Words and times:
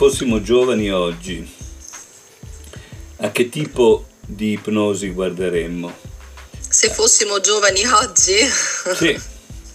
fossimo 0.00 0.40
giovani 0.40 0.90
oggi, 0.90 1.46
a 3.18 3.30
che 3.30 3.50
tipo 3.50 4.06
di 4.18 4.52
ipnosi 4.52 5.10
guarderemmo? 5.10 5.92
Se 6.58 6.88
fossimo 6.88 7.38
giovani 7.40 7.84
oggi? 7.84 8.32
Sì, 8.96 9.20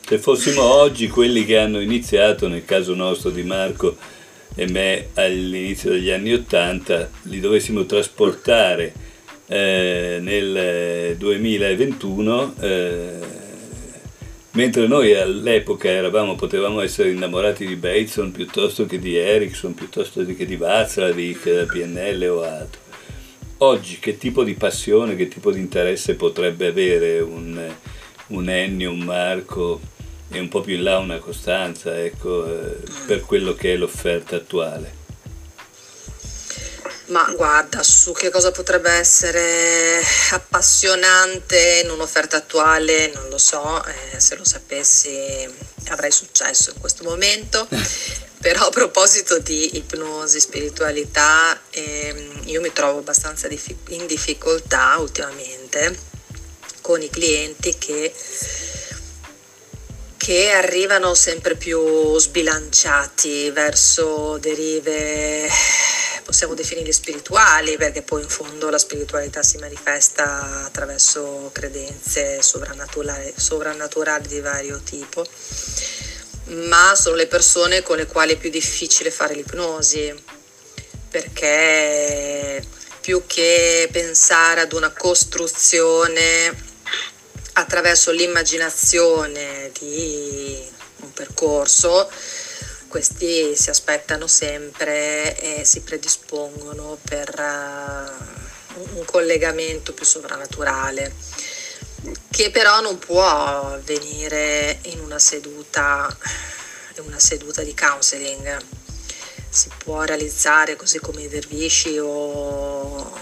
se 0.04 0.18
fossimo 0.18 0.64
oggi 0.64 1.10
quelli 1.10 1.46
che 1.46 1.60
hanno 1.60 1.80
iniziato, 1.80 2.48
nel 2.48 2.66
caso 2.66 2.96
nostro 2.96 3.30
di 3.30 3.44
Marco 3.44 3.98
e 4.56 4.68
me 4.68 5.10
all'inizio 5.14 5.92
degli 5.92 6.10
anni 6.10 6.34
Ottanta, 6.34 7.08
li 7.26 7.40
dovessimo 7.40 7.86
trasportare 7.86 8.94
eh, 9.46 10.18
nel 10.22 11.16
2021, 11.18 12.56
eh, 12.62 13.20
mentre 14.56 14.88
noi 14.88 15.14
all'epoca 15.14 15.90
eravamo, 15.90 16.36
potevamo 16.36 16.82
essere 16.82 17.12
innamorati 17.12 17.66
di 17.66 17.76
Bateson 17.76 18.32
piuttosto 18.32 18.86
che 18.86 19.00
di 19.00 19.16
Ericsson, 19.16 19.74
piuttosto 19.74 20.26
che 20.26 20.46
di 20.46 20.56
Václavic, 20.56 21.66
PNL 21.66 22.28
o 22.30 22.44
altro. 22.44 22.82
Oggi 23.60 24.00
che 24.00 24.18
tipo 24.18 24.44
di 24.44 24.56
passione, 24.56 25.16
che 25.16 25.28
tipo 25.28 25.52
di 25.52 25.60
interesse 25.60 26.16
potrebbe 26.16 26.68
avere 26.68 27.20
un, 27.20 27.74
un 28.28 28.50
Ennio, 28.50 28.92
un 28.92 29.00
Marco 29.00 29.80
e 30.30 30.40
un 30.40 30.48
po' 30.48 30.62
più 30.62 30.76
in 30.76 30.84
là 30.84 30.98
una 30.98 31.20
Costanza, 31.20 32.02
ecco, 32.02 32.46
eh, 32.46 32.78
per 33.08 33.22
quello 33.22 33.54
che 33.54 33.74
è 33.74 33.78
l'offerta 33.78 34.38
attuale? 34.38 35.05
Ma 37.08 37.32
guarda, 37.36 37.84
su 37.84 38.14
che 38.14 38.32
cosa 38.32 38.52
potrebbe 38.52 38.90
essere 38.90 40.02
appassionante 40.32 41.82
in 41.84 41.92
un'offerta 41.92 42.38
attuale, 42.38 43.12
non 43.14 43.30
lo 43.30 43.38
so, 43.38 43.84
eh, 43.86 44.20
se 44.20 44.36
lo 44.36 44.44
sapessi 44.44 45.48
avrei 45.90 46.12
successo 46.12 46.72
in 46.72 46.80
questo 46.80 47.04
momento. 47.04 47.68
Però 48.42 48.68
a 48.68 48.70
proposito 48.70 49.40
di 49.40 49.78
ipnosi, 49.78 50.40
spiritualità, 50.40 51.60
ehm, 51.70 52.42
io 52.46 52.62
mi 52.62 52.72
trovo 52.74 53.00
abbastanza 53.00 53.48
in 53.90 54.06
difficoltà 54.06 54.98
ultimamente 54.98 55.98
con 56.82 57.02
i 57.02 57.10
clienti 57.10 57.76
che, 57.78 58.14
che 60.26 60.50
arrivano 60.50 61.14
sempre 61.14 61.54
più 61.56 62.18
sbilanciati 62.18 63.52
verso 63.52 64.40
derive 64.40 65.48
possiamo 66.24 66.56
definire 66.56 66.92
spirituali, 66.92 67.78
perché 67.78 68.02
poi 68.02 68.24
in 68.24 68.28
fondo 68.28 68.72
la 68.72 68.80
spiritualità 68.80 69.44
si 69.44 69.60
manifesta 69.60 70.64
attraverso 70.66 71.52
credenze 71.54 72.42
sovrannaturali, 72.42 73.36
sovrannaturali 73.38 74.28
di 74.28 74.40
vario 74.40 74.82
tipo, 74.84 75.24
ma 76.46 76.96
sono 76.96 77.18
le 77.18 77.28
persone 77.28 77.84
con 77.84 77.98
le 77.98 78.08
quali 78.08 78.34
è 78.34 78.38
più 78.38 78.50
difficile 78.50 79.12
fare 79.12 79.36
l'ipnosi, 79.36 80.12
perché 81.08 82.66
più 83.00 83.22
che 83.28 83.88
pensare 83.92 84.62
ad 84.62 84.74
una 84.74 84.90
costruzione 84.90 86.74
attraverso 87.58 88.12
l'immaginazione 88.12 89.72
di 89.80 90.68
un 91.02 91.14
percorso, 91.14 92.10
questi 92.88 93.56
si 93.56 93.70
aspettano 93.70 94.28
sempre 94.28 95.38
e 95.40 95.66
si 95.66 95.82
predispongono 95.82 96.98
per 97.04 97.34
uh, 97.38 98.98
un 98.98 99.06
collegamento 99.06 99.94
più 99.94 100.06
sovrannaturale 100.06 101.14
che 102.30 102.52
però 102.52 102.82
non 102.82 103.00
può 103.00 103.24
avvenire 103.24 104.80
in 104.84 105.00
una 105.00 105.20
seduta, 105.20 106.16
in 106.98 107.04
una 107.06 107.20
seduta 107.20 107.64
di 107.64 107.74
counseling. 107.74 108.62
Si 109.50 109.70
può 109.78 110.04
realizzare 110.04 110.76
così 110.76 111.00
come 111.00 111.24
i 111.24 111.30
dervisci 111.30 111.98
o 111.98 113.18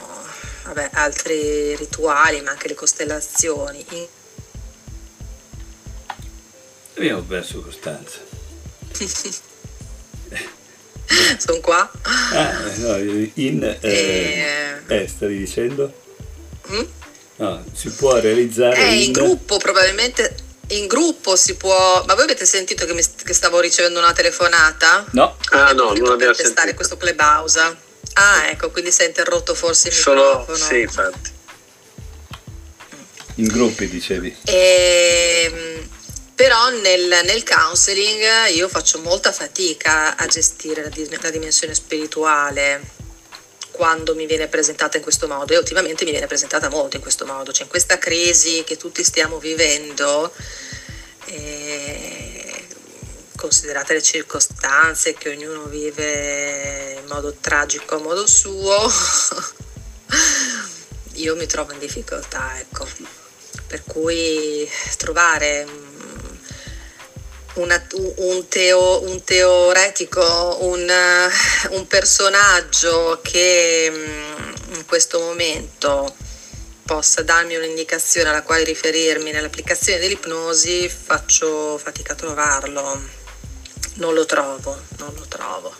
vabbè, 0.63 0.89
altri 0.93 1.75
rituali, 1.75 2.41
ma 2.41 2.51
anche 2.51 2.67
le 2.67 2.73
costellazioni. 2.73 3.85
Abbiamo 6.95 7.21
perso 7.21 7.61
Costanza. 7.61 8.19
Sono 11.37 11.59
qua. 11.59 11.91
Ah, 12.03 12.59
no, 12.77 12.97
in... 13.35 13.63
Eh, 13.63 13.77
e... 13.81 14.81
eh, 14.87 15.07
stavi 15.07 15.37
dicendo? 15.37 15.93
Mm? 16.71 16.83
No, 17.37 17.63
si 17.73 17.89
può 17.89 18.19
realizzare... 18.19 18.77
Eh, 18.77 18.95
in... 18.95 19.01
in 19.03 19.11
gruppo 19.11 19.57
probabilmente 19.57 20.35
in 20.67 20.87
gruppo 20.87 21.35
si 21.35 21.55
può. 21.55 22.03
Ma 22.05 22.13
voi 22.15 22.23
avete 22.23 22.45
sentito 22.45 22.85
che, 22.85 22.93
mi, 22.93 23.03
che 23.23 23.33
stavo 23.33 23.59
ricevendo 23.59 23.99
una 23.99 24.13
telefonata? 24.13 25.05
No. 25.11 25.37
Ah, 25.51 25.73
no, 25.73 25.93
non 25.93 26.11
abbiamo 26.11 26.33
testare 26.33 26.53
sentito. 26.53 26.75
questo 26.75 26.97
clubhouse. 26.97 27.59
Ah, 28.13 28.47
ecco, 28.47 28.71
quindi 28.71 28.91
si 28.91 29.01
è 29.01 29.07
interrotto 29.07 29.55
forse 29.55 29.89
il 29.89 29.93
Sono, 29.93 30.39
microfono. 30.39 30.57
Sì, 30.57 30.79
infatti. 30.79 31.31
In 33.35 33.47
gruppi 33.47 33.89
dicevi. 33.89 34.35
E, 34.45 35.51
ehm, 35.51 35.72
però 36.35 36.69
nel, 36.69 37.19
nel, 37.25 37.43
counseling 37.43 38.49
io 38.53 38.67
faccio 38.67 38.99
molta 38.99 39.31
fatica 39.31 40.15
a 40.15 40.25
gestire 40.25 40.81
la, 40.81 40.89
la, 41.21 41.29
dimensione 41.29 41.75
spirituale 41.75 42.81
quando 43.71 44.15
mi 44.15 44.25
viene 44.25 44.47
presentata 44.47 44.97
in 44.97 45.03
questo 45.03 45.27
modo 45.27 45.53
e 45.53 45.57
ultimamente 45.57 46.05
mi 46.05 46.11
viene 46.11 46.27
presentata 46.27 46.69
molto 46.69 46.95
in 46.95 47.01
questo 47.01 47.25
modo, 47.25 47.51
cioè 47.51 47.63
in 47.63 47.69
questa 47.69 47.97
crisi 47.97 48.63
che 48.63 48.77
tutti 48.77 49.03
stiamo 49.03 49.37
vivendo, 49.39 50.31
eh, 51.25 52.67
considerate 53.35 53.93
le 53.93 54.01
circostanze 54.01 55.13
che 55.13 55.29
ognuno 55.29 55.65
vive 55.65 56.99
in 56.99 57.07
modo 57.07 57.35
tragico 57.39 57.95
a 57.95 57.99
modo 57.99 58.27
suo, 58.27 58.91
io 61.13 61.35
mi 61.35 61.45
trovo 61.45 61.73
in 61.73 61.79
difficoltà, 61.79 62.59
ecco. 62.59 62.87
Per 63.67 63.83
cui 63.85 64.69
trovare 64.97 65.82
una, 67.55 67.85
un, 68.17 68.47
teo, 68.47 69.01
un, 69.03 69.23
teoretico, 69.23 70.57
un, 70.61 70.91
un, 71.69 71.87
personaggio 71.87 73.19
che 73.21 73.91
mm, 73.91 74.75
in 74.75 74.85
questo 74.85 75.19
momento 75.19 76.15
possa 76.85 77.21
darmi 77.21 77.55
un'indicazione 77.55 78.29
alla 78.29 78.43
quale 78.43 78.63
riferirmi 78.63 79.31
nell'applicazione 79.31 79.99
dell'ipnosi, 79.99 80.89
faccio 80.89 81.77
fatica 81.77 82.13
a 82.13 82.15
trovarlo, 82.15 83.01
non 83.95 84.13
lo 84.13 84.25
trovo, 84.25 84.81
non 84.97 85.13
lo 85.15 85.25
trovo. 85.27 85.73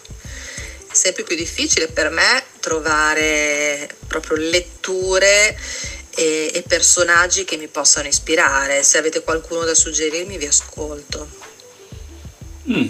È 0.89 0.94
sempre 0.95 1.23
più 1.23 1.35
difficile 1.35 1.88
per 1.88 2.09
me 2.09 2.44
trovare 2.59 3.89
proprio 4.07 4.38
letture 4.38 5.57
e, 6.16 6.51
e 6.53 6.63
personaggi 6.67 7.45
che 7.45 7.57
mi 7.57 7.67
possano 7.67 8.07
ispirare. 8.07 8.83
Se 8.83 9.00
avete 9.00 9.23
qualcuno 9.23 9.63
da 9.66 9.73
suggerirmi 9.73 10.38
vi 10.38 10.45
ascolto. 10.45 11.52
Mm. 12.69 12.88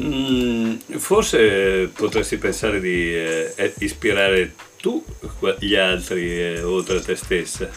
Mm, 0.00 0.76
forse 0.96 1.90
potresti 1.94 2.36
pensare 2.36 2.80
di 2.80 3.14
eh, 3.14 3.52
eh, 3.56 3.74
ispirare 3.78 4.54
tu 4.80 5.04
gli 5.58 5.74
altri 5.74 6.40
eh, 6.40 6.62
oltre 6.62 6.98
a 6.98 7.02
te 7.02 7.16
stessa. 7.16 7.68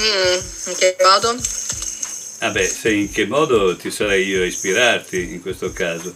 Mm, 0.00 0.38
in 0.66 0.76
che 0.78 0.96
modo? 1.02 1.36
Vabbè, 2.40 2.66
se 2.66 2.90
in 2.90 3.10
che 3.10 3.26
modo 3.26 3.76
ti 3.76 3.90
sarei 3.90 4.26
io 4.26 4.42
a 4.42 4.46
ispirarti 4.46 5.32
in 5.32 5.42
questo 5.42 5.72
caso? 5.72 6.14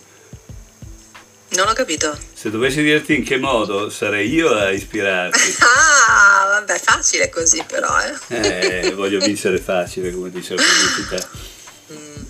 Non 1.50 1.68
ho 1.68 1.72
capito. 1.72 2.16
Se 2.32 2.50
dovessi 2.50 2.82
dirti 2.82 3.14
in 3.14 3.24
che 3.24 3.36
modo 3.36 3.90
sarei 3.90 4.32
io 4.32 4.50
a 4.50 4.70
ispirarti. 4.70 5.56
ah, 5.60 6.46
vabbè, 6.48 6.78
facile 6.78 7.28
così 7.28 7.62
però, 7.66 7.92
eh. 8.28 8.86
eh 8.86 8.92
voglio 8.92 9.18
vincere 9.18 9.58
facile, 9.58 10.12
come 10.12 10.30
dice 10.30 10.54
la 10.54 10.62
pubblicità 10.62 11.52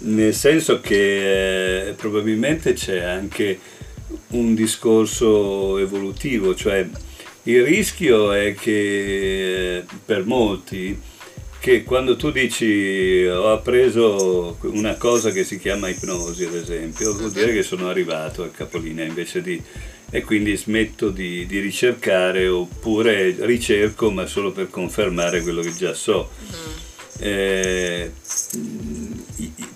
nel 0.05 0.35
senso 0.35 0.81
che 0.81 1.89
eh, 1.89 1.93
probabilmente 1.93 2.73
c'è 2.73 3.01
anche 3.01 3.59
un 4.29 4.55
discorso 4.55 5.79
evolutivo, 5.79 6.55
cioè 6.55 6.87
il 7.45 7.65
rischio 7.65 8.33
è 8.33 8.55
che 8.55 9.77
eh, 9.77 9.85
per 10.05 10.25
molti 10.25 10.99
che 11.61 11.83
quando 11.83 12.17
tu 12.17 12.31
dici 12.31 13.25
ho 13.25 13.51
appreso 13.51 14.59
una 14.63 14.97
cosa 14.97 15.31
che 15.31 15.45
si 15.45 15.59
chiama 15.59 15.89
ipnosi 15.89 16.45
ad 16.45 16.55
esempio, 16.55 17.15
vuol 17.15 17.33
dire 17.33 17.55
che 17.55 17.63
sono 17.63 17.89
arrivato 17.89 18.43
al 18.43 18.51
capolinea 18.51 19.07
invece 19.07 19.41
di 19.41 19.63
e 20.11 20.23
quindi 20.23 20.57
smetto 20.57 21.09
di, 21.11 21.45
di, 21.45 21.59
ricercare 21.59 22.47
oppure 22.47 23.35
ricerco 23.41 24.13
ma 24.13 24.27
solo 24.27 24.53
per 24.53 24.69
confermare 24.71 25.41
quello 25.41 25.61
che 25.61 25.73
già 25.73 25.93
so. 25.93 26.31
Mm. 26.31 26.83
Eh, 27.19 28.13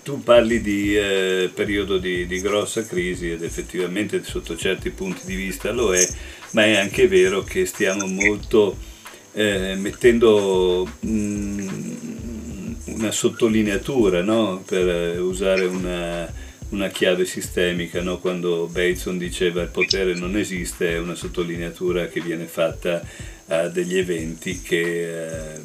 tu 0.03 0.21
parli 0.23 0.61
di 0.61 0.95
eh, 0.95 1.51
periodo 1.53 1.97
di, 1.97 2.25
di, 2.25 2.39
grossa 2.39 2.85
crisi 2.85 3.31
ed 3.31 3.43
effettivamente 3.43 4.23
sotto 4.23 4.55
certi 4.55 4.89
punti 4.89 5.25
di 5.25 5.35
vista 5.35 5.71
lo 5.71 5.93
è, 5.93 6.07
ma 6.51 6.65
è 6.65 6.77
anche 6.77 7.07
vero 7.07 7.43
che 7.43 7.65
stiamo 7.65 8.05
molto 8.05 8.77
eh, 9.33 9.75
mettendo 9.75 10.89
mh, 10.99 11.09
mm, 11.09 12.73
una 12.85 13.11
sottolineatura, 13.11 14.21
no? 14.21 14.63
per 14.65 15.19
usare 15.21 15.65
una, 15.65 16.31
una 16.69 16.87
chiave 16.87 17.25
sistemica, 17.25 18.01
no? 18.01 18.19
quando 18.19 18.67
Bateson 18.67 19.17
diceva 19.17 19.61
il 19.61 19.69
potere 19.69 20.13
non 20.13 20.37
esiste, 20.37 20.91
è 20.91 20.99
una 20.99 21.15
sottolineatura 21.15 22.07
che 22.07 22.21
viene 22.21 22.45
fatta 22.45 23.01
a 23.47 23.67
degli 23.67 23.97
eventi 23.97 24.61
che 24.61 25.53
eh, 25.53 25.59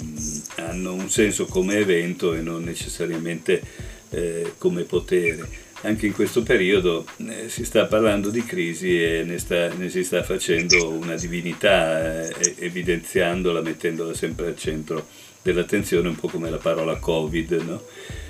hanno 0.56 0.94
un 0.94 1.08
senso 1.08 1.46
come 1.46 1.76
evento 1.76 2.34
e 2.34 2.40
non 2.40 2.62
necessariamente 2.62 3.62
eh, 4.10 4.52
come 4.58 4.82
potere. 4.82 5.62
Anche 5.82 6.06
in 6.06 6.14
questo 6.14 6.42
periodo 6.42 7.04
eh, 7.18 7.48
si 7.48 7.64
sta 7.64 7.84
parlando 7.84 8.30
di 8.30 8.42
crisi 8.44 9.02
e 9.02 9.22
ne, 9.22 9.38
sta, 9.38 9.68
ne 9.74 9.90
si 9.90 10.02
sta 10.02 10.22
facendo 10.22 10.88
una 10.88 11.14
divinità, 11.14 12.26
eh, 12.26 12.54
evidenziandola, 12.58 13.60
mettendola 13.60 14.14
sempre 14.14 14.46
al 14.46 14.56
centro 14.56 15.06
dell'attenzione, 15.42 16.08
un 16.08 16.16
po' 16.16 16.28
come 16.28 16.48
la 16.48 16.56
parola 16.56 16.96
Covid. 16.96 17.52
No? 17.52 17.82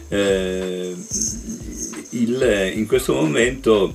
Eh, 0.08 0.94
il, 2.10 2.72
in 2.74 2.86
questo 2.86 3.14
momento 3.14 3.94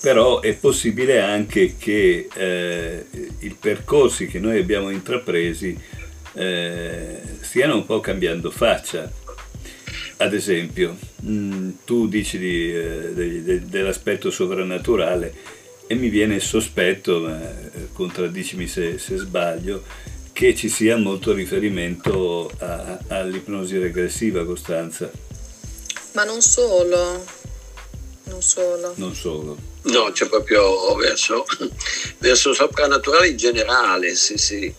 però 0.00 0.40
è 0.40 0.54
possibile 0.54 1.20
anche 1.20 1.74
che 1.76 2.28
eh, 2.32 3.06
i 3.40 3.56
percorsi 3.58 4.26
che 4.26 4.38
noi 4.38 4.58
abbiamo 4.58 4.90
intrapresi 4.90 5.76
eh, 6.36 7.20
stiano 7.40 7.76
un 7.76 7.86
po' 7.86 8.00
cambiando 8.00 8.50
faccia. 8.50 9.10
Ad 10.18 10.34
esempio, 10.34 10.96
mh, 11.20 11.30
mm, 11.30 11.70
tu 11.84 12.08
dici 12.08 12.38
di, 12.38 12.74
eh, 12.74 13.12
de, 13.14 13.42
de, 13.42 13.66
dell'aspetto 13.66 14.30
sovrannaturale 14.30 15.34
e 15.86 15.94
mi 15.94 16.08
viene 16.08 16.36
il 16.36 16.42
sospetto, 16.42 17.20
ma 17.20 17.40
eh, 17.40 17.88
contraddicimi 17.92 18.66
se, 18.66 18.98
se 18.98 19.16
sbaglio, 19.16 19.82
che 20.32 20.54
ci 20.54 20.68
sia 20.68 20.96
molto 20.96 21.32
riferimento 21.32 22.50
a, 22.58 22.98
all'ipnosi 23.08 23.78
regressiva, 23.78 24.44
Costanza. 24.44 25.10
Ma 26.12 26.24
non 26.24 26.40
solo, 26.42 27.24
non 28.24 28.42
solo. 28.42 28.92
Non 28.96 29.14
solo. 29.14 29.56
No, 29.82 30.10
c'è 30.12 30.28
proprio 30.28 30.94
verso, 30.96 31.46
verso 32.18 32.52
soprannaturale 32.52 33.28
in 33.28 33.36
generale, 33.36 34.14
sì, 34.14 34.36
sì. 34.36 34.74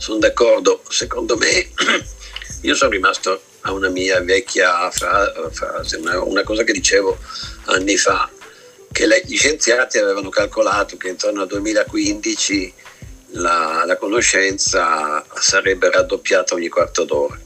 Sono 0.00 0.18
d'accordo. 0.18 0.82
Secondo 0.88 1.36
me, 1.36 1.68
io 2.62 2.74
sono 2.74 2.90
rimasto 2.90 3.42
a 3.60 3.72
una 3.72 3.90
mia 3.90 4.18
vecchia 4.22 4.90
frase, 4.90 5.96
una, 5.96 6.22
una 6.22 6.42
cosa 6.42 6.62
che 6.64 6.72
dicevo 6.72 7.18
anni 7.66 7.98
fa, 7.98 8.30
che 8.90 9.06
le, 9.06 9.20
gli 9.26 9.36
scienziati 9.36 9.98
avevano 9.98 10.30
calcolato 10.30 10.96
che 10.96 11.08
intorno 11.08 11.42
al 11.42 11.48
2015 11.48 12.74
la, 13.32 13.84
la 13.84 13.98
conoscenza 13.98 15.22
sarebbe 15.34 15.90
raddoppiata 15.90 16.54
ogni 16.54 16.68
quarto 16.68 17.04
d'ora. 17.04 17.38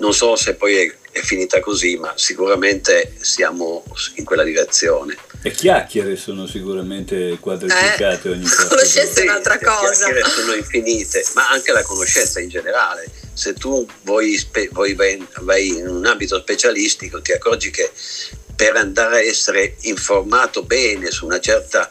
Non 0.00 0.12
so 0.12 0.36
se 0.36 0.56
poi 0.56 0.76
è, 0.76 0.96
è 1.12 1.20
finita 1.20 1.60
così, 1.60 1.96
ma 1.96 2.12
sicuramente 2.16 3.14
siamo 3.20 3.84
in 4.14 4.24
quella 4.24 4.44
direzione. 4.44 5.16
Le 5.42 5.50
chiacchiere 5.50 6.16
sono 6.16 6.46
sicuramente 6.46 7.38
quadruplicate 7.40 8.28
eh, 8.28 8.32
ogni 8.32 8.42
d'ora. 8.44 8.68
Conoscenza 8.68 9.20
è 9.20 9.22
un'altra 9.24 9.58
cosa. 9.58 10.06
Le 10.06 10.20
chiacchiere 10.20 10.28
sono 10.28 10.54
infinite, 10.54 11.24
ma 11.34 11.48
anche 11.48 11.72
la 11.72 11.82
conoscenza 11.82 12.40
in 12.40 12.48
generale. 12.48 13.10
Se 13.32 13.54
tu 13.54 13.86
vuoi, 14.02 14.38
vuoi 14.72 14.94
vai 14.94 15.68
in 15.68 15.88
un 15.88 16.04
ambito 16.06 16.38
specialistico 16.38 17.22
ti 17.22 17.32
accorgi 17.32 17.70
che 17.70 17.90
per 18.54 18.76
andare 18.76 19.16
a 19.16 19.22
essere 19.22 19.76
informato 19.82 20.62
bene 20.62 21.10
su 21.10 21.24
una 21.24 21.40
certa 21.40 21.90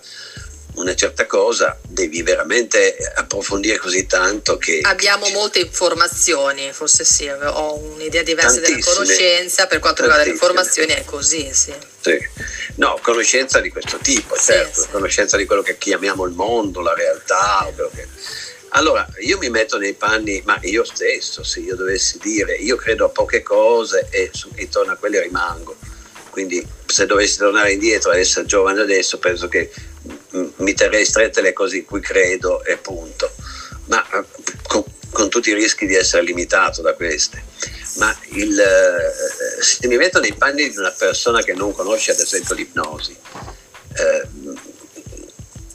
una 0.80 0.96
certa 0.96 1.26
cosa 1.26 1.78
devi 1.88 2.24
veramente 2.24 2.96
approfondire 3.16 3.78
così 3.78 4.06
tanto 4.06 4.58
che... 4.58 4.80
Abbiamo 4.82 5.26
che 5.26 5.34
molte 5.34 5.60
informazioni, 5.60 6.72
forse 6.72 7.04
sì, 7.04 7.28
ho 7.28 7.76
un'idea 7.76 8.24
diversa 8.24 8.60
della 8.60 8.80
conoscenza, 8.80 9.68
per 9.68 9.80
quanto 9.80 10.02
riguarda 10.02 10.26
le 10.26 10.32
informazioni 10.32 10.94
è 10.94 11.04
così, 11.04 11.50
sì. 11.54 11.74
sì. 12.00 12.18
No, 12.76 12.98
conoscenza 13.02 13.60
di 13.60 13.70
questo 13.70 13.98
tipo, 14.02 14.36
sì, 14.36 14.54
certo, 14.54 14.82
sì. 14.82 14.88
conoscenza 14.90 15.38
di 15.38 15.46
quello 15.46 15.62
che 15.62 15.78
chiamiamo 15.78 16.26
il 16.26 16.32
mondo, 16.32 16.82
la 16.82 16.94
realtà. 16.94 17.72
Che... 17.76 18.08
Allora, 18.70 19.06
io 19.20 19.38
mi 19.38 19.50
metto 19.50 19.78
nei 19.78 19.94
panni, 19.94 20.42
ma 20.46 20.58
io 20.62 20.84
stesso, 20.86 21.44
se 21.44 21.60
io 21.60 21.76
dovessi 21.76 22.20
dire, 22.20 22.56
io 22.56 22.78
credo 22.78 23.06
a 23.06 23.10
poche 23.10 23.42
cose 23.42 24.08
e 24.10 24.32
intorno 24.56 24.94
a 24.94 24.96
quelle 24.96 25.22
rimango. 25.22 25.76
Quindi 26.30 26.66
se 26.86 27.06
dovessi 27.06 27.38
tornare 27.38 27.74
indietro 27.74 28.12
e 28.12 28.20
essere 28.20 28.46
giovane 28.46 28.82
adesso, 28.82 29.18
penso 29.18 29.48
che 29.50 29.72
mi 30.32 30.74
terrei 30.74 31.06
strette 31.06 31.42
le 31.42 31.54
cose 31.54 31.78
in 31.78 31.86
cui 31.86 32.02
credo 32.02 32.64
e 32.64 32.78
punto. 32.78 33.32
Ma 33.86 34.04
eh, 34.12 34.24
con, 34.68 34.84
con 35.12 35.30
tutti 35.30 35.50
i 35.50 35.54
rischi 35.54 35.86
di 35.86 35.96
essere 35.96 36.24
limitato 36.24 36.82
da 36.82 36.94
queste. 36.94 37.44
Ma 37.98 38.16
il, 38.32 38.60
eh, 38.60 39.62
se 39.62 39.88
mi 39.88 39.98
metto 39.98 40.20
nei 40.20 40.34
panni 40.34 40.70
di 40.70 40.78
una 40.78 40.92
persona 40.92 41.42
che 41.42 41.54
non 41.54 41.74
conosce 41.74 42.12
ad 42.12 42.20
esempio 42.20 42.56
l'ipnosi, 42.56 43.16
eh, 43.98 44.28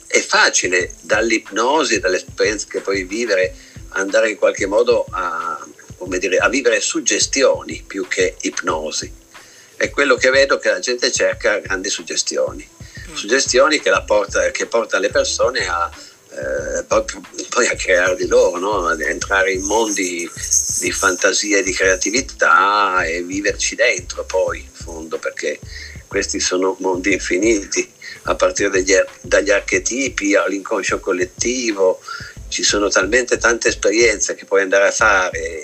è 0.07 0.21
facile 0.21 0.95
dall'ipnosi, 1.01 1.99
dall'esperienza 1.99 2.67
che 2.69 2.79
puoi 2.79 3.03
vivere, 3.03 3.53
andare 3.89 4.29
in 4.29 4.37
qualche 4.37 4.65
modo 4.65 5.05
a, 5.11 5.59
dire, 6.17 6.37
a 6.37 6.47
vivere 6.47 6.79
suggestioni 6.79 7.83
più 7.85 8.07
che 8.07 8.35
ipnosi. 8.41 9.23
È 9.75 9.89
quello 9.89 10.15
che 10.15 10.29
vedo 10.29 10.57
che 10.57 10.69
la 10.69 10.79
gente 10.79 11.11
cerca 11.11 11.59
grandi 11.59 11.89
suggestioni 11.89 12.74
suggestioni 13.15 13.79
che, 13.79 13.91
porta, 14.05 14.51
che 14.51 14.65
porta 14.65 14.99
le 14.99 15.09
persone 15.09 15.67
a, 15.67 15.89
eh, 16.31 16.83
poi, 16.83 17.03
poi, 17.49 17.67
a 17.67 17.75
creare 17.75 18.15
di 18.15 18.27
loro, 18.27 18.57
no? 18.57 18.87
ad 18.87 19.01
entrare 19.01 19.53
in 19.53 19.63
mondi 19.63 20.29
di 20.79 20.91
fantasia 20.91 21.59
e 21.59 21.63
di 21.63 21.73
creatività 21.73 23.03
e 23.03 23.23
viverci 23.23 23.75
dentro 23.75 24.25
poi, 24.25 24.59
in 24.59 24.71
fondo, 24.71 25.17
perché 25.17 25.59
questi 26.07 26.39
sono 26.39 26.75
mondi 26.79 27.13
infiniti, 27.13 27.89
a 28.23 28.35
partire 28.35 28.69
dagli, 28.69 28.93
dagli 29.21 29.51
archetipi 29.51 30.35
all'inconscio 30.35 30.99
collettivo, 30.99 32.01
ci 32.47 32.63
sono 32.63 32.89
talmente 32.89 33.37
tante 33.37 33.69
esperienze 33.69 34.35
che 34.35 34.45
puoi 34.45 34.61
andare 34.61 34.87
a 34.87 34.91
fare 34.91 35.63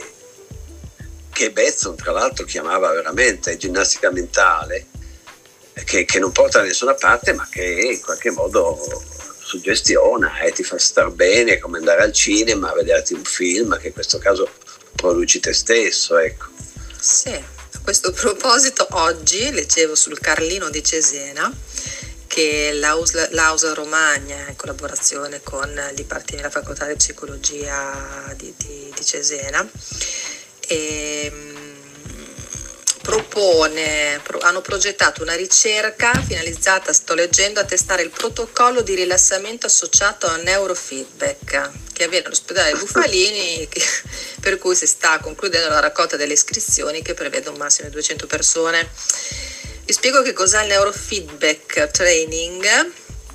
che 1.32 1.52
Bezzon 1.52 1.96
tra 1.96 2.12
l'altro 2.12 2.46
chiamava 2.46 2.92
veramente 2.92 3.56
ginnastica 3.56 4.12
mentale 4.12 4.88
che, 5.86 6.06
che, 6.06 6.20
non 6.20 6.32
porta 6.32 6.60
da 6.60 6.66
nessuna 6.66 6.94
parte 6.94 7.34
ma 7.34 7.48
che 7.50 7.64
in 7.64 8.02
qualche 8.02 8.32
modo 8.32 8.78
suggestiona 9.44 10.40
e 10.40 10.52
ti 10.52 10.64
fa 10.64 10.78
star 10.78 11.10
bene 11.12 11.60
come 11.60 11.78
andare 11.78 12.02
al 12.02 12.14
cinema 12.14 12.72
a 12.72 12.76
vederti 12.76 13.14
un 13.14 13.24
film 13.24 13.78
che 13.80 13.88
in 13.88 13.94
questo 13.94 14.18
caso 14.18 14.50
produci 14.96 15.40
te 15.40 15.54
stesso 15.54 16.18
ecco. 16.18 16.48
Sì, 17.00 17.34
a 17.34 17.80
questo 17.84 18.12
proposito 18.12 18.88
oggi 18.92 19.52
leggevo 19.52 19.96
sul 19.96 20.20
Carlino 20.20 20.70
di 20.70 20.84
Cesena 20.84 21.52
che 22.28 22.72
l'Ausa 22.72 23.74
Romagna 23.74 24.48
in 24.48 24.56
collaborazione 24.56 25.42
con 25.44 25.70
il 25.70 25.96
Dipartimento 25.96 26.48
della 26.48 26.50
Facoltà 26.50 26.88
di 26.88 26.96
Psicologia 26.96 28.34
di, 28.38 28.54
di, 28.56 28.94
di 28.96 29.06
Cesena 29.06 29.68
e, 30.66 31.51
propone, 33.12 34.22
hanno 34.40 34.62
progettato 34.62 35.22
una 35.22 35.36
ricerca 35.36 36.14
finalizzata, 36.14 36.94
sto 36.94 37.14
leggendo, 37.14 37.60
a 37.60 37.66
testare 37.66 38.04
il 38.04 38.10
protocollo 38.10 38.82
di 38.82 38.96
rilassamento 38.96 39.66
associato 39.66 40.28
a 40.28 40.38
neurofeedback 40.38 41.72
che 41.92 42.04
avviene 42.06 42.28
all'ospedale 42.28 42.72
Bufalini, 42.72 43.68
che, 43.68 43.84
per 44.40 44.58
cui 44.58 44.76
si 44.76 44.88
sta 44.88 45.20
concludendo 45.20 45.68
la 45.68 45.82
raccolta 45.82 46.16
delle 46.16 46.34
iscrizioni 46.34 47.02
che 47.02 47.14
prevede 47.14 47.50
un 47.50 47.58
massimo 47.58 47.90
di 47.90 47.94
200 47.94 48.28
persone. 48.28 48.90
Vi 49.84 49.92
spiego 49.92 50.22
che 50.22 50.32
cos'è 50.32 50.62
il 50.62 50.70
neurofeedback 50.70 51.92
training 51.92 52.92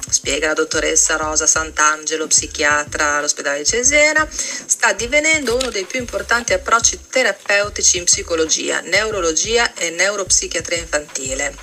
spiega 0.09 0.49
la 0.49 0.55
dottoressa 0.55 1.17
Rosa 1.17 1.47
Sant'Angelo, 1.47 2.27
psichiatra 2.27 3.17
all'ospedale 3.17 3.59
di 3.59 3.65
Cesena, 3.65 4.27
sta 4.31 4.93
divenendo 4.93 5.57
uno 5.57 5.71
dei 5.71 5.85
più 5.85 5.99
importanti 5.99 6.53
approcci 6.53 7.01
terapeutici 7.11 7.99
in 7.99 8.05
psicologia, 8.05 8.81
neurologia 8.81 9.75
e 9.75 9.91
neuropsichiatria 9.91 10.79
infantile. 10.79 11.55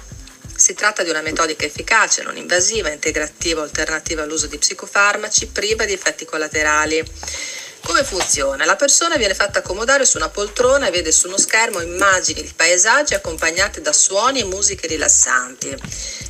Si 0.56 0.74
tratta 0.76 1.04
di 1.04 1.10
una 1.10 1.22
metodica 1.22 1.66
efficace, 1.66 2.22
non 2.22 2.38
invasiva, 2.38 2.90
integrativa, 2.90 3.64
alternativa 3.64 4.24
all'uso 4.24 4.48
di 4.48 4.58
psicofarmaci, 4.58 5.48
priva 5.48 5.86
di 5.86 5.94
effetti 5.94 6.26
collaterali. 6.26 7.04
Come 7.82 8.04
funziona? 8.06 8.64
La 8.64 8.78
persona 8.78 9.18
viene 9.18 9.34
fatta 9.34 9.60
accomodare 9.60 10.06
su 10.06 10.16
una 10.16 10.30
poltrona 10.30 10.88
e 10.88 10.92
vede 10.92 11.12
su 11.12 11.28
uno 11.28 11.38
schermo 11.38 11.82
immagini 11.82 12.42
di 12.42 12.54
paesaggi 12.56 13.14
accompagnate 13.14 13.82
da 13.82 13.92
suoni 13.92 14.40
e 14.40 14.46
musiche 14.46 14.88
rilassanti. 14.88 15.76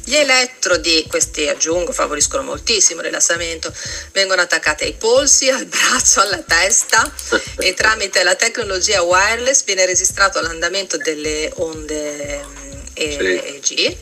Gli 0.06 0.16
elettrodi, 0.16 1.06
questi 1.08 1.48
aggiungo, 1.48 1.92
favoriscono 1.92 2.44
moltissimo 2.44 3.00
il 3.00 3.08
rilassamento, 3.08 3.74
vengono 4.12 4.42
attaccati 4.42 4.84
ai 4.84 4.94
polsi, 4.94 5.50
al 5.50 5.66
braccio, 5.66 6.20
alla 6.20 6.40
testa 6.40 7.12
e 7.58 7.74
tramite 7.74 8.24
la 8.24 8.36
tecnologia 8.36 9.02
wireless 9.02 9.64
viene 9.64 9.86
registrato 9.86 10.42
l'andamento 10.42 10.98
delle 10.98 11.52
onde 11.56 12.46
EEG 12.94 13.98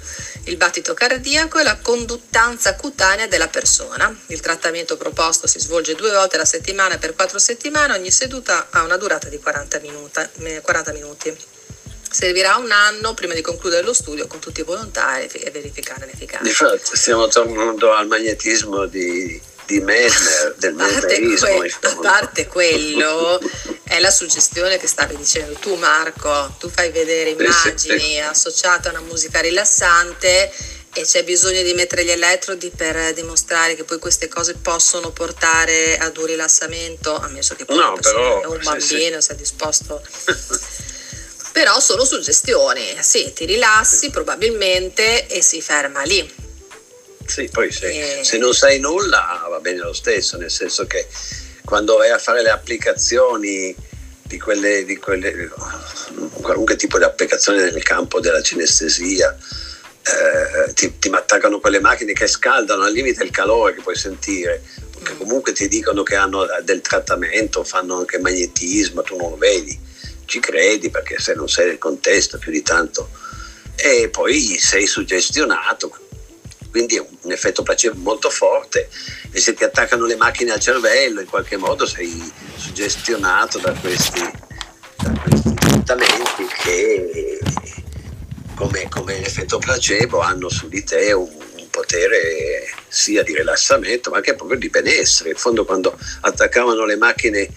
il 0.46 0.58
battito 0.58 0.94
cardiaco 0.94 1.60
e 1.60 1.64
la 1.64 1.78
conduttanza 1.78 2.76
cutanea 2.76 3.28
della 3.28 3.48
persona. 3.48 4.14
Il 4.28 4.40
trattamento 4.40 4.98
proposto 4.98 5.46
si 5.46 5.60
svolge 5.60 5.94
due 5.96 6.12
volte 6.12 6.36
alla 6.36 6.46
settimana 6.46 6.98
per 6.98 7.14
quattro 7.14 7.38
settimane, 7.38 7.94
ogni 7.94 8.12
seduta 8.12 8.68
ha 8.72 8.82
una 8.82 8.98
durata 8.98 9.30
di 9.30 9.38
40 9.38 9.80
minuti. 9.80 10.20
40 10.62 10.92
minuti. 10.94 11.51
Servirà 12.12 12.58
un 12.58 12.72
anno 12.72 13.14
prima 13.14 13.34
di 13.34 13.42
concludere 13.42 13.84
lo 13.84 13.94
studio 13.94 14.28
con 14.28 14.40
tutti 14.40 14.60
i 14.60 14.64
volontari 14.64 15.28
e 15.28 15.50
verificare 15.50 16.06
l'efficacia. 16.06 16.48
Infatti 16.48 16.96
stiamo 16.98 17.28
tornando 17.28 17.94
al 17.94 18.08
magnetismo 18.08 18.86
di, 18.86 19.42
di 19.66 19.80
Mesmer, 19.80 20.56
del 20.60 20.74
mesmerismo. 20.74 21.56
Que- 21.56 21.74
a 21.82 21.96
parte 22.02 22.48
quello, 22.48 23.40
è 23.84 24.00
la 24.00 24.12
suggestione 24.12 24.78
che 24.78 24.88
stavi 24.88 25.16
dicendo 25.16 25.54
tu 25.54 25.76
Marco, 25.76 26.54
tu 26.60 26.70
fai 26.70 26.92
vedere 26.92 27.32
immagini 27.32 28.00
sì, 28.00 28.00
sì. 28.00 28.20
associate 28.20 28.90
a 28.90 28.92
una 28.92 29.02
musica 29.02 29.40
rilassante 29.40 30.52
e 30.94 31.04
c'è 31.04 31.24
bisogno 31.24 31.62
di 31.62 31.74
mettere 31.74 32.04
gli 32.04 32.10
elettrodi 32.10 32.70
per 32.70 33.14
dimostrare 33.14 33.76
che 33.76 33.86
poi 33.86 33.98
queste 33.98 34.28
cose 34.28 34.56
possono 34.56 35.12
portare 35.12 35.98
ad 35.98 36.18
un 36.18 36.26
rilassamento, 36.26 37.16
ammesso 37.16 37.56
che 37.56 37.64
poi 37.64 37.78
no, 37.78 37.94
però, 38.02 38.42
un 38.50 38.60
bambino 38.62 39.22
sì, 39.22 39.28
sia 39.28 39.36
disposto 39.36 40.02
però 41.52 41.80
sono 41.80 42.06
suggestioni, 42.06 42.96
sì, 43.00 43.32
ti 43.34 43.46
rilassi 43.46 44.10
probabilmente 44.10 45.28
e 45.28 45.42
si 45.42 45.62
ferma 45.62 46.02
lì. 46.04 46.40
Sì, 47.26 47.50
poi 47.52 47.72
se, 47.72 48.20
e... 48.20 48.24
se 48.24 48.38
non 48.38 48.54
sai 48.54 48.80
nulla 48.80 49.46
va 49.50 49.60
bene 49.60 49.80
lo 49.80 49.94
stesso, 49.94 50.38
nel 50.38 50.52
senso 50.52 50.86
che 50.86 51.08
quando 51.64 51.98
vai 51.98 52.10
a 52.10 52.18
fare 52.18 52.42
le 52.42 52.50
applicazioni 52.50 53.76
di 54.24 54.40
quelle, 54.40 54.84
di 54.86 54.98
quelle 54.98 55.50
qualunque 56.42 56.76
tipo 56.76 56.98
di 56.98 57.04
applicazione 57.04 57.70
nel 57.70 57.84
campo 57.84 58.20
della 58.20 58.42
cinestesia, 58.42 59.38
eh, 60.04 60.74
ti, 60.74 60.98
ti 61.00 61.10
attaccano 61.10 61.60
quelle 61.60 61.80
macchine 61.80 62.14
che 62.14 62.28
scaldano 62.28 62.84
al 62.84 62.92
limite 62.92 63.24
il 63.24 63.32
calore 63.32 63.76
che 63.76 63.82
puoi 63.82 63.96
sentire, 63.96 64.64
che 65.04 65.14
mm. 65.14 65.18
comunque 65.18 65.52
ti 65.52 65.68
dicono 65.68 66.04
che 66.04 66.16
hanno 66.16 66.46
del 66.64 66.82
trattamento, 66.82 67.64
fanno 67.64 67.98
anche 67.98 68.20
magnetismo, 68.20 69.04
tu 69.04 69.16
non 69.16 69.32
lo 69.32 69.38
vedi 69.38 69.90
ci 70.32 70.40
credi 70.40 70.90
perché 70.90 71.20
se 71.20 71.34
non 71.34 71.50
sei 71.50 71.68
nel 71.68 71.78
contesto 71.78 72.38
più 72.38 72.54
di 72.54 72.62
tanto 72.62 73.10
e 73.76 74.08
poi 74.10 74.58
sei 74.58 74.88
suggestionato. 74.88 75.94
Quindi 76.70 76.96
è 76.96 77.06
un 77.24 77.32
effetto 77.34 77.64
placebo 77.64 78.00
molto 78.00 78.30
forte 78.30 78.88
e 79.30 79.42
se 79.42 79.54
ti 79.54 79.66
attaccano 79.66 80.06
le 80.06 80.16
macchine 80.16 80.52
al 80.52 80.62
cervello 80.62 81.20
in 81.20 81.28
qualche 81.28 81.58
modo 81.58 81.86
sei 81.86 82.32
suggestionato 82.56 83.60
da 83.60 83.74
questi, 83.74 84.22
da 84.96 85.12
trattamenti 85.60 86.48
che 86.64 87.40
come, 88.56 88.88
come 88.88 89.20
l'effetto 89.20 89.58
placebo 89.58 90.22
hanno 90.22 90.48
su 90.48 90.70
di 90.70 90.82
te 90.86 91.12
un, 91.12 91.28
un 91.58 91.70
potere 91.70 92.70
sia 92.88 93.22
di 93.22 93.36
rilassamento 93.36 94.10
ma 94.10 94.18
anche 94.18 94.36
proprio 94.36 94.58
di 94.58 94.70
benessere. 94.70 95.32
In 95.32 95.36
fondo 95.36 95.66
quando 95.66 95.98
attaccavano 96.22 96.86
le 96.86 96.96
macchine 96.96 97.50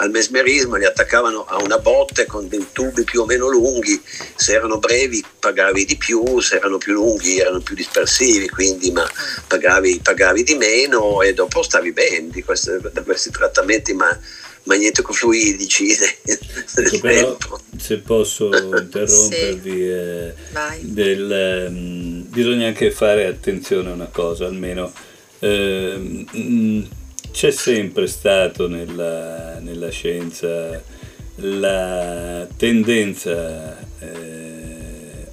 al 0.00 0.10
mesmerismo, 0.10 0.76
li 0.76 0.84
attaccavano 0.84 1.44
a 1.44 1.62
una 1.62 1.78
botte 1.78 2.26
con 2.26 2.48
dei 2.48 2.66
tubi 2.72 3.04
più 3.04 3.20
o 3.20 3.26
meno 3.26 3.48
lunghi, 3.48 4.00
se 4.34 4.54
erano 4.54 4.78
brevi 4.78 5.22
pagavi 5.38 5.84
di 5.84 5.96
più, 5.96 6.40
se 6.40 6.56
erano 6.56 6.78
più 6.78 6.94
lunghi 6.94 7.38
erano 7.38 7.60
più 7.60 7.74
dispersivi, 7.74 8.48
quindi 8.48 8.90
ma 8.90 9.08
pagavi, 9.46 10.00
pagavi 10.02 10.42
di 10.42 10.54
meno 10.54 11.22
e 11.22 11.34
dopo 11.34 11.62
stavi 11.62 11.92
bene 11.92 12.28
di 12.30 12.42
queste, 12.42 12.80
da 12.92 13.02
questi 13.02 13.30
trattamenti 13.30 13.92
ma, 13.92 14.18
magnetico-fluidici. 14.64 15.88
Ecco, 16.72 16.98
però, 17.00 17.36
se 17.76 17.98
posso 17.98 18.46
interrompervi, 18.56 19.70
sì. 19.70 19.88
eh, 19.88 20.34
del, 20.80 21.66
um, 21.68 22.24
bisogna 22.28 22.68
anche 22.68 22.90
fare 22.90 23.26
attenzione 23.26 23.90
a 23.90 23.92
una 23.92 24.08
cosa, 24.10 24.46
almeno 24.46 24.92
eh, 25.40 26.26
mh, 26.30 26.88
c'è 27.32 27.50
sempre 27.50 28.06
stato 28.06 28.68
nella, 28.68 29.58
nella 29.60 29.90
scienza 29.90 30.82
la 31.36 32.46
tendenza 32.56 33.78
eh, 33.98 35.26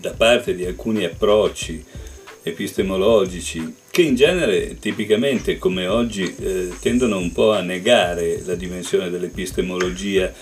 da 0.00 0.12
parte 0.12 0.54
di 0.54 0.64
alcuni 0.64 1.04
approcci 1.04 1.84
epistemologici 2.42 3.74
che 3.90 4.02
in 4.02 4.14
genere 4.14 4.78
tipicamente 4.78 5.58
come 5.58 5.88
oggi 5.88 6.34
eh, 6.38 6.70
tendono 6.80 7.18
un 7.18 7.32
po' 7.32 7.52
a 7.52 7.62
negare 7.62 8.42
la 8.44 8.54
dimensione 8.54 9.10
dell'epistemologia 9.10 10.32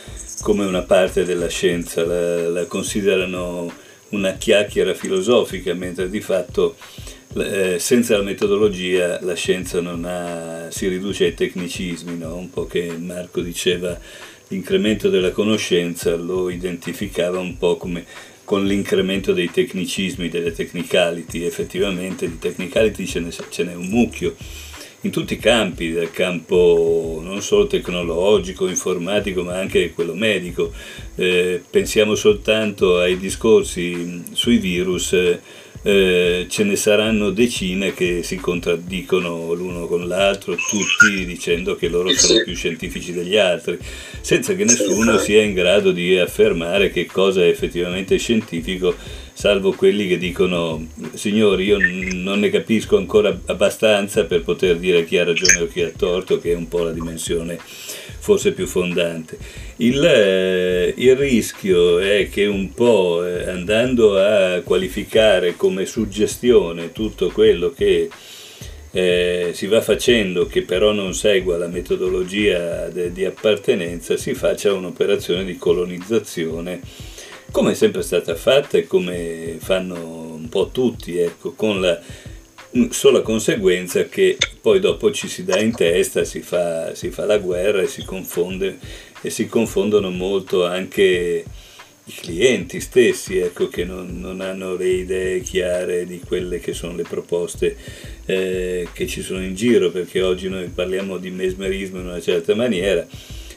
come 0.42 0.66
una 0.66 0.82
parte 0.82 1.25
della 1.25 1.48
scienza, 1.48 2.04
la, 2.04 2.48
la 2.48 2.66
considerano 2.66 3.72
una 4.10 4.32
chiacchiera 4.32 4.94
filosofica, 4.94 5.72
mentre 5.75 6.10
di 6.10 6.20
fatto 6.20 6.76
eh, 7.35 7.78
senza 7.78 8.16
la 8.16 8.23
metodologia 8.23 9.18
la 9.23 9.35
scienza 9.35 9.78
ha, 9.78 10.71
si 10.71 10.88
riduce 10.88 11.25
ai 11.25 11.35
tecnicismi, 11.35 12.16
no? 12.18 12.37
un 12.37 12.50
po' 12.50 12.66
che 12.66 12.97
Marco 12.99 13.40
diceva 13.40 13.99
l'incremento 14.49 15.09
della 15.09 15.33
conoscenza 15.33 16.14
lo 16.14 16.49
identificava 16.50 17.38
un 17.38 17.56
po' 17.59 17.76
come 17.76 18.04
con 18.45 18.64
l'incremento 18.64 19.33
dei 19.33 19.50
tecnicismi, 19.50 20.28
delle 20.28 20.52
technicality, 20.52 21.42
effettivamente 21.42 22.28
di 22.28 22.38
technicality 22.38 23.04
ce, 23.04 23.18
ne, 23.18 23.30
ce 23.50 23.64
n'è 23.64 23.75
un 23.75 23.88
mucchio 23.88 24.37
in 25.00 25.11
tutti 25.11 25.35
i 25.35 25.38
campi, 25.38 25.92
dal 25.92 26.11
campo 26.11 27.21
non 27.23 27.42
solo 27.42 27.66
tecnologico, 27.66 28.68
informatico, 28.68 29.42
ma 29.42 29.59
anche 29.59 29.92
quello 29.92 30.14
medico. 30.14 30.73
Eh, 31.16 31.62
pensiamo 31.68 32.14
soltanto 32.14 32.99
ai 32.99 33.18
discorsi 33.18 34.23
sui 34.33 34.59
virus. 34.59 35.12
Eh, 35.12 35.40
eh, 35.87 36.47
ce 36.49 36.64
ne 36.64 36.75
saranno 36.75 37.31
decine 37.31 37.95
che 37.95 38.25
si 38.25 38.35
contraddicono 38.35 39.52
l'uno 39.52 39.87
con 39.87 40.09
l'altro, 40.09 40.57
tutti 40.57 41.25
dicendo 41.25 41.76
che 41.76 41.87
loro 41.87 42.11
sono 42.12 42.43
più 42.43 42.57
scientifici 42.57 43.12
degli 43.12 43.37
altri, 43.37 43.78
senza 44.21 44.55
che 44.55 44.64
nessuno 44.64 45.16
sia 45.19 45.43
in 45.43 45.55
grado 45.55 45.93
di 45.93 46.19
affermare 46.19 46.90
che 46.90 47.07
cosa 47.07 47.43
è 47.43 47.47
effettivamente 47.47 48.16
scientifico, 48.19 48.97
salvo 49.33 49.75
quelli 49.75 50.09
che 50.09 50.19
dicono 50.19 50.88
signori 51.14 51.66
io 51.66 51.78
non 52.14 52.40
ne 52.40 52.50
capisco 52.50 52.97
ancora 52.97 53.38
abbastanza 53.47 54.25
per 54.25 54.43
poter 54.43 54.78
dire 54.78 55.05
chi 55.05 55.19
ha 55.19 55.25
ragione 55.25 55.61
o 55.61 55.69
chi 55.69 55.83
ha 55.83 55.93
torto, 55.97 56.40
che 56.40 56.50
è 56.50 56.57
un 56.57 56.66
po' 56.66 56.83
la 56.83 56.90
dimensione 56.90 57.59
forse 58.26 58.50
più 58.50 58.66
fondante. 58.66 59.38
Il, 59.76 60.04
eh, 60.04 60.92
il 60.97 61.14
rischio 61.14 62.00
è 62.00 62.28
che 62.28 62.45
un 62.47 62.75
po' 62.75 63.25
eh, 63.25 63.49
andando 63.49 64.18
a 64.18 64.62
qualificare 64.62 65.54
come 65.54 65.87
suggestione 65.87 66.90
tutto 66.90 67.30
quello 67.30 67.71
che 67.71 68.09
eh, 68.90 69.50
si 69.54 69.68
va 69.68 69.80
facendo 69.80 70.47
che 70.47 70.62
però 70.62 70.90
non 70.90 71.14
segua 71.14 71.56
la 71.56 71.68
metodologia 71.68 72.88
de, 72.88 73.12
di 73.12 73.25
appartenenza, 73.25 74.16
si 74.16 74.35
faccia 74.35 74.73
un'operazione 74.73 75.45
di 75.45 75.56
colonizzazione 75.56 76.80
come 77.52 77.71
è 77.71 77.75
sempre 77.75 78.02
stata 78.02 78.35
fatta 78.35 78.76
e 78.76 78.88
come 78.88 79.56
fanno 79.61 79.95
un 80.35 80.49
po' 80.49 80.71
tutti, 80.73 81.16
ecco, 81.16 81.52
con 81.52 81.80
la 81.80 81.97
sola 82.90 83.23
conseguenza 83.23 84.04
che 84.04 84.37
poi 84.61 84.80
dopo 84.80 85.11
ci 85.11 85.28
si 85.28 85.45
dà 85.45 85.59
in 85.59 85.75
testa, 85.75 86.25
si 86.25 86.40
fa, 86.40 86.95
si 86.95 87.11
fa 87.11 87.25
la 87.25 87.38
guerra 87.38 87.83
e 87.83 87.87
si, 87.87 88.04
confonde, 88.04 88.78
e 89.21 89.30
si 89.30 89.47
confondono 89.47 90.11
molto 90.11 90.64
anche 90.64 91.45
i 92.09 92.12
clienti 92.12 92.80
stessi, 92.80 93.38
ecco, 93.38 93.68
che 93.68 93.85
non, 93.85 94.21
non, 94.21 94.40
hanno 94.40 94.76
le 94.76 94.88
idee 94.88 95.40
chiare 95.40 96.06
di 96.06 96.21
quelle 96.25 96.61
che 96.61 96.73
sono 96.73 96.95
le 96.95 97.02
proposte 97.02 97.76
eh, 98.26 98.88
che 98.92 99.06
ci 99.09 99.23
sono 99.23 99.42
in 99.42 99.56
giro, 99.56 99.90
perché 99.90 100.23
oggi 100.23 100.49
noi 100.49 100.68
parliamo 100.68 101.16
di 101.16 101.30
mesmerismo 101.30 101.99
in 101.99 102.06
una 102.06 102.21
certa 102.21 102.54
maniera, 102.54 103.04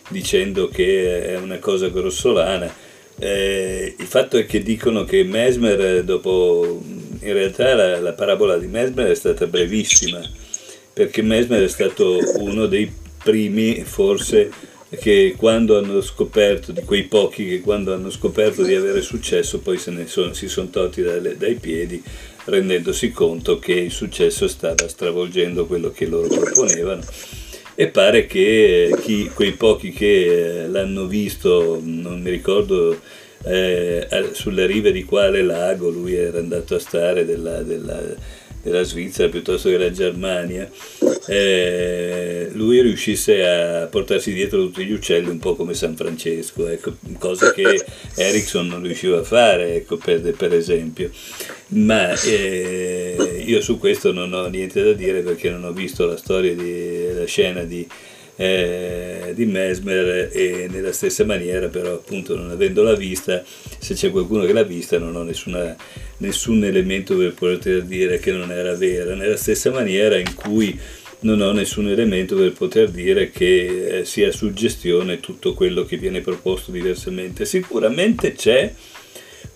dicendo 0.09 0.67
che 0.67 1.27
è 1.27 1.38
una 1.38 1.59
cosa 1.59 1.89
grossolana. 1.89 2.73
Eh, 3.19 3.95
il 3.99 4.05
fatto 4.05 4.38
è 4.38 4.45
che 4.45 4.63
dicono 4.63 5.03
che 5.03 5.23
Mesmer 5.23 6.03
dopo 6.03 6.81
in 7.21 7.33
realtà 7.33 7.73
la, 7.73 7.99
la, 7.99 8.13
parabola 8.13 8.57
di 8.57 8.67
Mesmer 8.67 9.07
è 9.07 9.15
stata 9.15 9.47
brevissima, 9.47 10.21
perché 10.93 11.21
Mesmer 11.21 11.63
è 11.63 11.67
stato 11.67 12.19
uno 12.39 12.65
dei 12.65 12.91
primi, 13.21 13.83
forse, 13.83 14.51
che 14.99 15.35
quando 15.38 15.77
hanno 15.77 16.01
scoperto, 16.01 16.71
di 16.71 16.81
quei 16.81 17.03
pochi 17.03 17.47
che 17.47 17.61
quando 17.61 17.93
hanno 17.93 18.09
scoperto 18.09 18.63
di 18.63 18.73
avere 18.73 19.01
successo 19.01 19.59
poi 19.59 19.77
se 19.77 19.91
ne 19.91 20.07
sono, 20.07 20.33
si 20.33 20.47
sono 20.47 20.69
tolti 20.69 21.01
dai, 21.01 21.38
dai 21.38 21.55
piedi 21.55 22.01
rendendosi 22.45 23.11
conto 23.11 23.59
che 23.59 23.73
il 23.73 23.91
successo 23.91 24.47
stava 24.47 24.88
stravolgendo 24.88 25.65
quello 25.65 25.91
che 25.91 26.07
loro 26.07 26.27
proponevano. 26.27 27.03
E 27.75 27.88
pare 27.88 28.25
che 28.25 28.93
chi, 29.01 29.29
quei 29.33 29.53
pochi 29.53 29.91
che 29.91 30.65
l'hanno 30.67 31.05
visto, 31.05 31.79
non 31.81 32.19
mi 32.19 32.29
ricordo 32.29 32.99
eh, 33.43 34.08
sulle 34.31 34.65
rive 34.65 34.91
di 34.91 35.03
quale 35.03 35.41
lago 35.41 35.89
lui 35.89 36.15
era 36.15 36.39
andato 36.39 36.75
a 36.75 36.79
stare 36.79 37.25
della, 37.25 37.62
della, 37.62 38.01
della 38.62 38.84
Svizzera 38.84 39.29
piuttosto 39.29 39.69
che 39.69 39.77
della 39.77 39.91
Germania, 39.91 40.69
eh, 41.27 42.50
lui 42.53 42.81
riuscisse 42.81 43.48
a 43.48 43.86
portarsi 43.88 44.34
dietro 44.34 44.60
tutti 44.63 44.86
gli 44.86 44.91
uccelli 44.91 45.29
un 45.29 45.39
po' 45.39 45.55
come 45.55 45.74
San 45.74 45.96
Francesco, 45.96 46.67
ecco, 46.67 46.96
cosa 47.17 47.51
che 47.53 47.86
Ericsson 48.15 48.67
non 48.67 48.84
riusciva 48.84 49.19
a 49.19 49.24
fare, 49.24 49.75
ecco, 49.75 49.98
per, 49.98 50.22
per 50.36 50.53
esempio. 50.53 51.10
Ma 51.67 52.19
eh, 52.22 53.43
io 53.46 53.62
su 53.62 53.77
questo 53.77 54.12
non 54.12 54.34
ho 54.34 54.48
niente 54.48 54.84
da 54.84 54.93
dire 54.93 55.22
perché 55.22 55.50
non 55.50 55.63
ho 55.63 55.72
visto 55.72 56.05
la 56.05 56.17
storia 56.17 56.53
di, 56.55 57.13
la 57.13 57.25
scena 57.25 57.62
di 57.63 57.88
eh, 58.41 59.34
di 59.36 59.46
Mesmer 59.46 60.29
e 60.31 60.67
nella 60.72 60.93
stessa 60.93 61.25
maniera 61.25 61.67
però 61.67 61.96
appunto 61.96 62.38
non 62.38 62.50
avendola 62.50 62.96
vista, 62.96 63.43
se 63.77 63.93
c'è 63.96 64.10
qualcuno 64.12 64.46
che 64.46 64.53
l'ha 64.53 64.63
vista 64.63 64.98
non 64.98 65.13
ho 65.17 65.24
nessuna, 65.24 65.75
nessun 66.17 66.63
elemento 66.63 67.17
per 67.17 67.34
poter 67.34 67.84
dire 67.84 68.17
che 68.19 68.31
non 68.31 68.50
era 68.50 68.75
vera, 68.75 69.13
nella 69.13 69.36
stessa 69.36 69.72
maniera 69.72 70.17
in 70.17 70.34
cui 70.36 70.79
non 71.22 71.41
ho 71.41 71.51
nessun 71.51 71.89
elemento 71.89 72.38
per 72.38 72.53
poter 72.53 72.89
dire 72.91 73.29
che 73.29 74.00
eh, 74.00 74.05
sia 74.05 74.31
suggestione 74.31 75.19
tutto 75.19 75.53
quello 75.53 75.84
che 75.84 75.98
viene 75.98 76.22
proposto 76.22 76.72
diversamente. 76.72 77.43
Sicuramente 77.43 78.31
c'è 78.31 78.74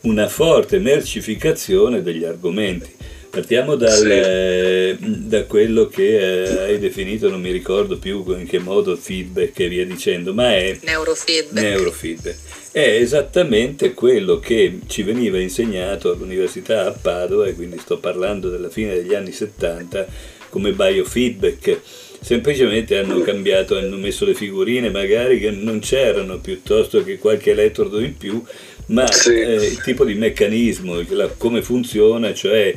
una 0.01 0.27
forte 0.27 0.79
mercificazione 0.79 2.01
degli 2.01 2.25
argomenti. 2.25 2.91
Partiamo 3.33 3.73
dal, 3.75 3.97
sì. 3.97 4.09
eh, 4.09 4.97
da 4.99 5.45
quello 5.45 5.87
che 5.87 6.43
eh, 6.43 6.65
hai 6.65 6.77
definito, 6.77 7.29
non 7.29 7.41
mi 7.41 7.49
ricordo 7.49 7.97
più 7.97 8.23
in 8.37 8.45
che 8.45 8.59
modo, 8.59 8.95
feedback 8.95 9.59
e 9.59 9.69
via 9.69 9.83
dicendo, 9.87 10.35
ma 10.35 10.55
è 10.55 10.77
neurofeedback. 10.83 11.65
neurofeedback. 11.65 12.37
È 12.71 12.79
esattamente 12.79 13.95
quello 13.95 14.37
che 14.37 14.81
ci 14.85 15.01
veniva 15.01 15.39
insegnato 15.39 16.11
all'Università 16.11 16.85
a 16.85 16.91
Padova, 16.91 17.47
e 17.47 17.55
quindi 17.55 17.79
sto 17.79 17.97
parlando 17.97 18.51
della 18.51 18.69
fine 18.69 18.93
degli 18.93 19.15
anni 19.15 19.31
70, 19.31 20.05
come 20.49 20.71
biofeedback. 20.73 21.79
Semplicemente 22.21 22.99
hanno 22.99 23.19
cambiato, 23.21 23.75
hanno 23.75 23.97
messo 23.97 24.25
le 24.25 24.35
figurine 24.35 24.91
magari 24.91 25.39
che 25.39 25.49
non 25.49 25.79
c'erano, 25.79 26.37
piuttosto 26.37 27.03
che 27.03 27.17
qualche 27.17 27.49
elettrodo 27.49 27.99
in 27.99 28.15
più, 28.15 28.43
ma 28.87 29.11
sì. 29.11 29.33
eh, 29.33 29.55
il 29.55 29.81
tipo 29.81 30.05
di 30.05 30.13
meccanismo, 30.13 31.03
la, 31.09 31.29
come 31.35 31.63
funziona, 31.63 32.31
cioè 32.31 32.75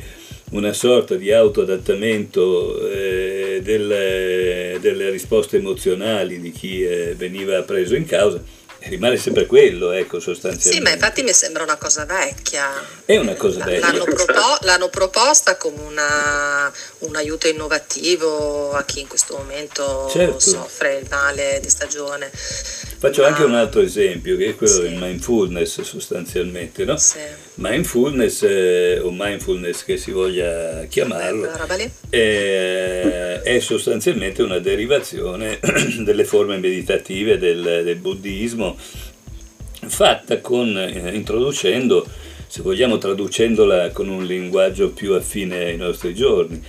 una 0.51 0.73
sorta 0.73 1.15
di 1.15 1.31
autoadattamento 1.33 2.89
eh, 2.89 3.59
delle, 3.61 4.77
delle, 4.79 5.09
risposte 5.09 5.57
emozionali 5.57 6.39
di 6.39 6.51
chi 6.51 6.85
eh, 6.85 7.15
veniva 7.15 7.61
preso 7.63 7.95
in 7.95 8.05
causa 8.05 8.41
rimane 8.87 9.17
sempre 9.17 9.45
quello, 9.45 9.91
ecco, 9.91 10.19
sostanzialmente. 10.19 10.71
Sì, 10.71 10.81
ma 10.81 10.91
infatti 10.91 11.23
mi 11.23 11.33
sembra 11.33 11.63
una 11.63 11.77
cosa 11.77 12.05
vecchia. 12.05 12.69
È 13.05 13.17
una 13.17 13.35
cosa 13.35 13.63
vecchia. 13.63 13.91
L'hanno, 13.91 14.03
propo- 14.03 14.57
l'hanno 14.61 14.89
proposta 14.89 15.57
come 15.57 15.81
una, 15.81 16.71
un 16.99 17.15
aiuto 17.15 17.47
innovativo 17.47 18.71
a 18.71 18.83
chi 18.83 19.01
in 19.01 19.07
questo 19.07 19.35
momento 19.35 20.07
certo. 20.09 20.39
soffre 20.39 20.97
il 20.97 21.07
male 21.09 21.59
di 21.61 21.69
stagione. 21.69 22.31
Faccio 22.99 23.23
anche 23.23 23.43
un 23.43 23.53
altro 23.53 23.81
esempio, 23.81 24.35
che 24.37 24.47
è 24.47 24.55
quello 24.55 24.73
sì. 24.73 24.81
del 24.81 24.97
mindfulness 24.99 25.81
sostanzialmente, 25.81 26.83
no? 26.83 26.97
Sì. 26.97 27.19
Mindfulness 27.55 28.41
eh, 28.41 28.99
o 28.99 29.11
mindfulness 29.11 29.83
che 29.83 29.97
si 29.97 30.09
voglia 30.09 30.83
chiamarlo 30.85 31.47
è, 32.09 33.41
è, 33.43 33.59
sostanzialmente 33.59 34.41
una 34.41 34.57
derivazione 34.57 35.59
delle 36.03 36.25
forme 36.25 36.57
meditative 36.57 37.37
del, 37.37 37.83
del 37.83 37.97
buddismo 37.97 38.75
fatta 39.85 40.39
con, 40.41 40.75
eh, 40.75 41.13
introducendo, 41.13 42.03
se 42.47 42.63
vogliamo 42.63 42.97
traducendola 42.97 43.91
con 43.91 44.09
un 44.09 44.25
linguaggio 44.25 44.89
più 44.89 45.13
affine 45.13 45.65
ai 45.65 45.77
nostri 45.77 46.15
giorni. 46.15 46.63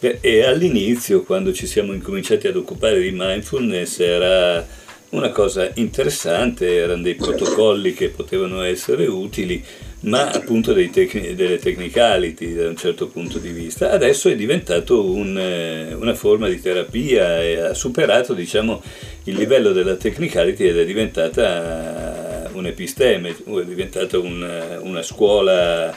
E 0.00 0.44
all'inizio, 0.44 1.22
quando 1.22 1.52
ci 1.52 1.66
siamo 1.66 1.92
incominciati 1.92 2.48
ad 2.48 2.56
occupare 2.56 3.00
di 3.00 3.10
mindfulness, 3.12 3.98
era 4.00 4.86
una 5.10 5.30
cosa 5.30 5.70
interessante, 5.74 6.74
erano 6.74 7.02
dei 7.02 7.14
protocolli 7.14 7.94
che 7.94 8.10
potevano 8.10 8.62
essere 8.62 9.06
utili, 9.06 9.64
ma 10.00 10.30
appunto 10.30 10.74
tecni- 10.90 11.34
delle 11.34 11.58
technicality 11.58 12.54
da 12.54 12.68
un 12.68 12.76
certo 12.76 13.08
punto 13.08 13.38
di 13.38 13.50
vista. 13.50 13.90
Adesso 13.90 14.28
è 14.28 14.36
diventato 14.36 15.04
un, 15.04 15.38
eh, 15.38 15.94
una 15.94 16.14
forma 16.14 16.48
di 16.48 16.60
terapia 16.60 17.70
ha 17.70 17.74
superato 17.74 18.34
diciamo, 18.34 18.82
il 19.24 19.36
livello 19.36 19.72
della 19.72 19.96
technicality 19.96 20.68
ed 20.68 20.78
è 20.78 20.84
diventata 20.84 22.50
un 22.52 22.66
episteme, 22.66 23.30
è 23.30 23.64
diventata 23.64 24.18
un, 24.18 24.78
una 24.82 25.02
scuola 25.02 25.96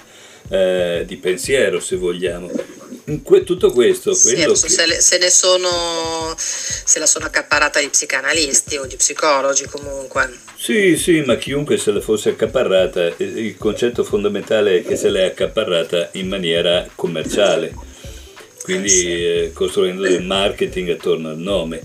eh, 0.52 1.04
di 1.08 1.16
pensiero 1.16 1.80
se 1.80 1.96
vogliamo. 1.96 2.52
Que- 3.24 3.44
tutto 3.44 3.72
questo 3.72 4.14
sì, 4.14 4.36
che... 4.36 4.56
se, 4.56 4.86
le, 4.86 5.02
se, 5.02 5.18
ne 5.18 5.30
sono 5.30 6.36
se 6.38 7.00
la 7.00 7.06
sono 7.06 7.26
accaparata 7.26 7.82
gli 7.82 7.90
psicanalisti 7.90 8.76
o 8.78 8.86
gli 8.86 8.96
psicologi 8.96 9.66
comunque 9.66 10.32
sì 10.56 10.96
sì 10.96 11.22
ma 11.22 11.36
chiunque 11.36 11.78
se 11.78 11.92
la 11.92 12.00
fosse 12.00 12.30
accaparrata 12.30 13.08
eh, 13.18 13.24
il 13.24 13.58
concetto 13.58 14.04
fondamentale 14.04 14.80
è 14.80 14.84
che 14.84 14.96
se 14.96 15.10
l'è 15.10 15.24
accaparrata 15.24 16.10
in 16.14 16.28
maniera 16.28 16.88
commerciale 16.94 17.74
quindi 18.64 18.88
eh 18.88 18.90
sì. 18.90 19.08
eh, 19.08 19.52
costruendo 19.54 20.04
del 20.04 20.24
marketing 20.24 20.92
attorno 20.92 21.30
al 21.30 21.40
nome 21.40 21.82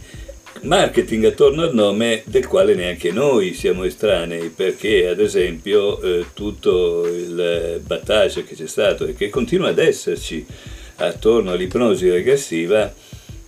marketing 0.62 1.25
attorno 1.27 1.62
al 1.62 1.75
nome 1.75 2.23
del 2.27 2.47
quale 2.47 2.75
neanche 2.75 3.11
noi 3.11 3.55
siamo 3.55 3.85
estranei 3.85 4.49
perché 4.49 5.09
ad 5.09 5.21
esempio 5.21 6.01
eh, 6.01 6.27
tutto 6.35 7.07
il 7.07 7.81
battage 7.85 8.45
che 8.45 8.55
c'è 8.55 8.66
stato 8.66 9.07
e 9.07 9.14
che 9.14 9.29
continua 9.29 9.69
ad 9.69 9.79
esserci 9.79 10.45
attorno 10.97 11.53
all'ipnosi 11.53 12.09
regressiva 12.11 12.92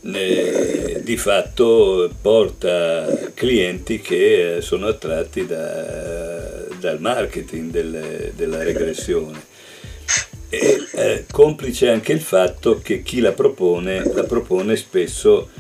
eh, 0.00 1.00
di 1.02 1.16
fatto 1.16 2.10
porta 2.20 3.30
clienti 3.34 4.00
che 4.00 4.58
sono 4.60 4.86
attratti 4.86 5.46
da, 5.46 6.64
dal 6.78 7.00
marketing 7.00 7.70
del, 7.70 8.32
della 8.34 8.62
regressione. 8.62 9.46
E, 10.50 10.78
eh, 10.94 11.24
complice 11.30 11.90
anche 11.90 12.12
il 12.12 12.20
fatto 12.20 12.80
che 12.82 13.02
chi 13.02 13.20
la 13.20 13.32
propone 13.32 14.02
la 14.14 14.24
propone 14.24 14.76
spesso 14.76 15.50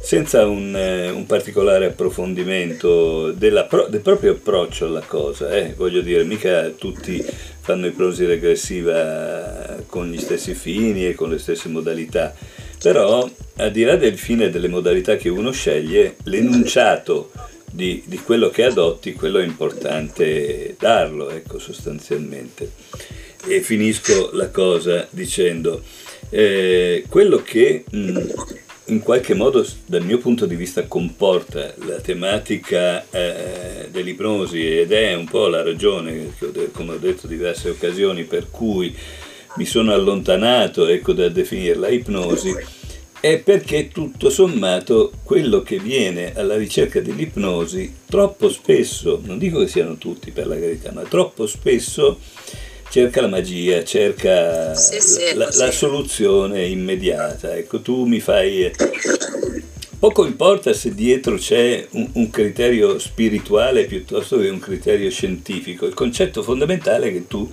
senza 0.00 0.46
un, 0.46 0.76
eh, 0.76 1.10
un 1.10 1.26
particolare 1.26 1.86
approfondimento 1.86 3.32
della, 3.32 3.68
del 3.88 4.00
proprio 4.00 4.32
approccio 4.32 4.86
alla 4.86 5.02
cosa, 5.06 5.50
eh. 5.54 5.74
voglio 5.76 6.00
dire, 6.00 6.24
mica 6.24 6.68
tutti 6.70 7.24
fanno 7.60 7.86
ipnosi 7.86 8.26
regressiva 8.26 9.82
con 9.86 10.10
gli 10.10 10.18
stessi 10.18 10.54
fini 10.54 11.06
e 11.06 11.14
con 11.14 11.30
le 11.30 11.38
stesse 11.38 11.68
modalità, 11.68 12.34
però 12.82 13.28
al 13.56 13.70
di 13.70 13.84
là 13.84 13.96
del 13.96 14.18
fine 14.18 14.44
e 14.44 14.50
delle 14.50 14.68
modalità 14.68 15.16
che 15.16 15.30
uno 15.30 15.50
sceglie, 15.50 16.16
l'enunciato 16.24 17.30
di, 17.70 18.02
di 18.04 18.18
quello 18.18 18.50
che 18.50 18.64
adotti, 18.64 19.14
quello 19.14 19.38
è 19.38 19.44
importante 19.44 20.76
darlo, 20.78 21.30
ecco, 21.30 21.58
sostanzialmente. 21.58 22.70
E 23.46 23.60
finisco 23.62 24.30
la 24.32 24.48
cosa 24.50 25.06
dicendo, 25.10 25.82
eh, 26.30 27.04
quello 27.08 27.42
che... 27.42 27.84
Mh, 27.90 28.62
in 28.86 29.00
qualche 29.00 29.34
modo 29.34 29.66
dal 29.86 30.04
mio 30.04 30.18
punto 30.18 30.44
di 30.44 30.56
vista 30.56 30.86
comporta 30.86 31.74
la 31.86 32.00
tematica 32.00 33.04
eh, 33.10 33.88
dell'ipnosi 33.90 34.78
ed 34.80 34.92
è 34.92 35.14
un 35.14 35.26
po' 35.26 35.46
la 35.48 35.62
ragione, 35.62 36.34
come 36.72 36.92
ho 36.92 36.98
detto 36.98 37.26
diverse 37.26 37.70
occasioni, 37.70 38.24
per 38.24 38.50
cui 38.50 38.94
mi 39.56 39.64
sono 39.64 39.92
allontanato 39.92 40.86
ecco, 40.86 41.12
da 41.12 41.28
definirla 41.28 41.88
ipnosi, 41.88 42.54
è 43.20 43.38
perché 43.38 43.88
tutto 43.88 44.28
sommato 44.28 45.12
quello 45.22 45.62
che 45.62 45.78
viene 45.78 46.34
alla 46.34 46.56
ricerca 46.56 47.00
dell'ipnosi 47.00 47.94
troppo 48.06 48.50
spesso, 48.50 49.20
non 49.24 49.38
dico 49.38 49.60
che 49.60 49.68
siano 49.68 49.96
tutti 49.96 50.30
per 50.30 50.46
la 50.46 50.56
verità, 50.56 50.92
ma 50.92 51.02
troppo 51.02 51.46
spesso 51.46 52.18
cerca 52.94 53.22
la 53.22 53.26
magia, 53.26 53.82
cerca 53.82 54.72
sì, 54.76 55.00
sì, 55.00 55.34
la, 55.34 55.48
la, 55.52 55.72
soluzione 55.72 56.64
immediata. 56.66 57.56
Ecco, 57.56 57.80
tu 57.80 58.04
mi 58.04 58.20
fai... 58.20 58.70
Poco 59.98 60.24
importa 60.24 60.72
se 60.72 60.94
dietro 60.94 61.36
c'è 61.36 61.88
un, 61.90 62.08
un, 62.12 62.30
criterio 62.30 63.00
spirituale 63.00 63.86
piuttosto 63.86 64.38
che 64.38 64.48
un 64.48 64.60
criterio 64.60 65.10
scientifico, 65.10 65.86
il 65.86 65.94
concetto 65.94 66.44
fondamentale 66.44 67.08
è 67.08 67.12
che 67.12 67.26
tu 67.26 67.50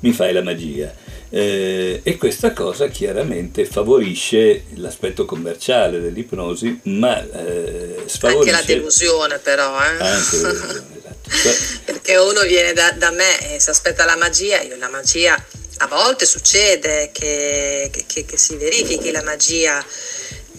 mi 0.00 0.12
fai 0.12 0.32
la 0.32 0.42
magia. 0.42 0.92
Eh, 1.28 2.00
e 2.02 2.16
questa 2.16 2.52
cosa 2.52 2.88
chiaramente 2.88 3.64
favorisce 3.66 4.64
l'aspetto 4.74 5.24
commerciale 5.24 6.00
dell'ipnosi, 6.00 6.80
ma 6.84 7.22
eh, 7.22 8.02
sfavorisce... 8.06 8.56
Anche 8.56 8.60
la 8.60 8.74
delusione 8.74 9.38
però. 9.38 9.72
Eh? 9.80 10.02
Anche 10.02 10.36
la 10.40 10.50
delusione. 10.50 10.89
Perché 11.84 12.16
uno 12.16 12.42
viene 12.42 12.72
da, 12.72 12.90
da, 12.92 13.10
me 13.10 13.54
e 13.54 13.60
si 13.60 13.70
aspetta 13.70 14.04
la 14.04 14.16
magia, 14.16 14.60
io 14.60 14.76
la 14.76 14.88
magia 14.88 15.42
a 15.78 15.86
volte 15.86 16.26
succede 16.26 17.10
che, 17.12 17.90
che, 18.06 18.24
che 18.24 18.36
si 18.36 18.56
verifichi 18.56 19.10
la 19.10 19.22
magia 19.22 19.84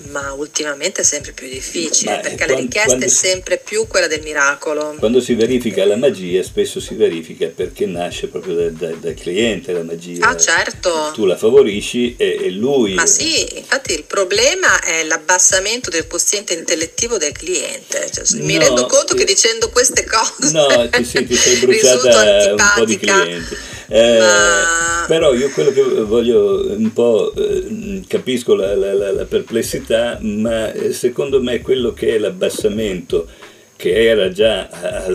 ma 0.10 0.34
ultimamente 0.34 1.02
è 1.02 1.04
sempre 1.04 1.32
più 1.32 1.48
difficile 1.48 2.16
Beh, 2.16 2.22
perché 2.22 2.36
quando, 2.38 2.54
la 2.54 2.60
richiesta 2.60 2.98
è 2.98 3.08
sempre 3.08 3.58
più 3.58 3.88
quella 3.88 4.08
del 4.08 4.22
miracolo. 4.22 4.96
Quando 5.00 5.22
si 5.22 5.34
verifica 5.34 5.86
la 5.86 5.96
magia, 5.96 6.42
spesso 6.44 6.80
si 6.80 6.96
verifica 6.96 7.48
perché 7.48 7.86
nasce 7.86 8.28
proprio 8.28 8.56
dal, 8.56 8.72
dal, 8.74 8.98
dal 8.98 9.14
cliente 9.14 9.72
la 9.74 9.84
magia. 9.84 10.28
Ah, 10.28 10.38
certo. 10.38 11.12
Tu 11.14 11.26
la 11.26 11.38
favorisci 11.38 12.16
e, 12.18 12.38
e, 12.42 12.52
lui. 12.52 12.94
Ma 12.94 13.06
sì, 13.06 13.58
infatti 13.58 13.94
il 13.94 14.04
problema 14.04 14.82
è 14.82 15.04
l'abbassamento 15.04 15.90
del 15.90 16.08
quoziente 16.08 16.54
intellettivo 16.54 17.18
del 17.18 17.32
cliente. 17.32 18.10
Cioè, 18.12 18.42
mi 18.42 18.58
rendo 18.58 18.86
conto 18.86 19.16
che 19.16 19.24
dicendo 19.24 19.70
queste 19.70 20.06
cose. 20.06 20.52
No, 20.52 20.90
ti, 20.90 21.04
sì, 21.06 21.26
ti 21.26 21.36
sei 21.36 21.58
bruciata 21.66 22.52
un 22.52 22.74
po' 22.76 22.86
di 22.86 22.98
clienti. 22.98 23.58
Eh, 23.94 24.20
Ma... 24.20 25.04
Però 25.06 25.34
io 25.34 25.50
quello 25.50 25.72
che 25.72 25.82
voglio 25.82 26.66
un 26.74 26.94
po', 26.94 27.34
eh, 27.36 28.02
capisco 28.08 28.56
la, 28.56 28.74
la, 28.76 28.94
la, 28.94 29.12
la 29.12 29.26
perplessità, 29.26 30.18
ma 30.22 30.72
eh, 30.72 30.94
secondo 30.94 31.42
me 31.42 31.60
quello 31.60 31.92
che 31.92 32.16
è 32.16 32.18
l'abbassamento 32.18 33.28
che 33.76 34.08
era 34.08 34.30
già 34.30 34.70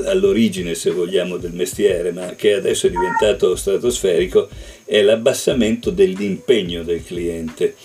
all'origine, 0.06 0.74
se 0.74 0.90
vogliamo, 0.90 1.36
del 1.38 1.52
mestiere, 1.52 2.10
ma 2.10 2.34
che 2.34 2.54
adesso 2.54 2.88
è 2.88 2.90
diventato 2.90 3.54
stratosferico, 3.54 4.48
è 4.84 5.00
l'abbassamento 5.02 5.90
dell'impegno 5.90 6.82
del 6.82 7.02
cliente, 7.02 7.76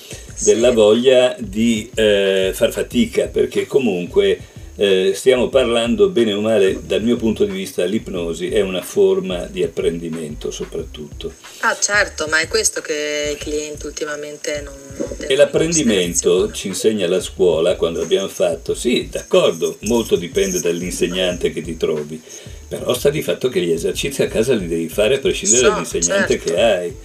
della 0.44 0.72
voglia 0.72 1.36
di 1.40 1.90
eh, 1.94 2.50
far 2.54 2.72
fatica, 2.72 3.28
perché 3.28 3.68
comunque 3.68 4.40
eh, 4.82 5.14
stiamo 5.14 5.48
parlando 5.48 6.10
bene 6.10 6.34
o 6.34 6.42
male, 6.42 6.80
dal 6.84 7.04
mio 7.04 7.16
punto 7.16 7.46
di 7.46 7.52
vista, 7.52 7.86
l'ipnosi 7.86 8.50
è 8.50 8.62
una 8.62 8.82
forma 8.82 9.46
di 9.46 9.62
apprendimento 9.62 10.50
soprattutto. 10.50 11.32
Ah 11.60 11.78
certo, 11.80 12.26
ma 12.28 12.40
è 12.40 12.48
questo 12.48 12.82
che 12.82 13.32
i 13.34 13.38
clienti 13.38 13.86
ultimamente 13.86 14.60
non... 14.62 14.74
non 14.98 15.10
e 15.20 15.36
l'apprendimento 15.36 16.52
ci 16.52 16.70
insegna 16.70 17.08
la 17.08 17.22
scuola 17.22 17.76
quando 17.76 18.02
abbiamo 18.02 18.28
fatto, 18.28 18.74
sì, 18.74 19.08
d'accordo, 19.08 19.78
molto 19.82 20.16
dipende 20.16 20.60
dall'insegnante 20.60 21.54
che 21.54 21.62
ti 21.62 21.78
trovi, 21.78 22.20
però 22.68 22.92
sta 22.96 23.12
di 23.12 23.22
fatto 23.22 23.50
che 23.50 23.62
gli 23.62 23.72
esercizi 23.72 24.24
a 24.24 24.28
casa 24.28 24.56
li 24.56 24.68
devi 24.68 24.90
fare 24.90 25.18
a 25.18 25.20
prescindere 25.20 25.62
so, 25.62 25.70
dall'insegnante 25.70 26.40
certo. 26.40 26.54
che 26.54 26.60
hai. 26.60 26.96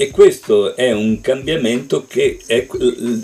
Eh. 0.00 0.04
E 0.04 0.10
questo 0.10 0.74
è 0.74 0.92
un 0.92 1.20
cambiamento 1.20 2.06
che 2.06 2.38
è, 2.46 2.66